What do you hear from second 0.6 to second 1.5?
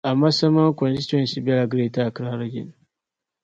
Constituency